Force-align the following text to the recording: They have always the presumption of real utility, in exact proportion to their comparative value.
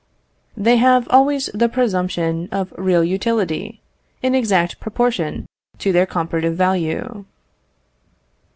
They 0.57 0.77
have 0.77 1.05
always 1.11 1.51
the 1.53 1.69
presumption 1.69 2.49
of 2.51 2.73
real 2.75 3.03
utility, 3.03 3.81
in 4.23 4.33
exact 4.33 4.79
proportion 4.79 5.45
to 5.77 5.91
their 5.91 6.07
comparative 6.07 6.55
value. 6.55 7.25